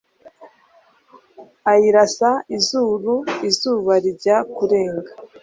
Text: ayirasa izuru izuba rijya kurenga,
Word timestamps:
ayirasa 1.71 2.29
izuru 2.57 3.15
izuba 3.49 3.93
rijya 4.03 4.37
kurenga, 4.55 5.11